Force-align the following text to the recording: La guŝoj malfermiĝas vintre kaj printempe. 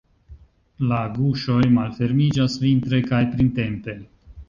La 0.91 1.01
guŝoj 1.17 1.59
malfermiĝas 1.77 2.59
vintre 2.67 3.07
kaj 3.13 3.25
printempe. 3.37 4.01